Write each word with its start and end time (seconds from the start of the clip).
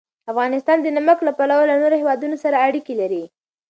افغانستان 0.31 0.77
د 0.81 0.87
نمک 0.97 1.19
له 1.27 1.31
پلوه 1.37 1.63
له 1.69 1.75
نورو 1.81 1.95
هېوادونو 2.01 2.35
سره 2.43 2.61
اړیکې 2.67 2.93
لري. 3.01 3.23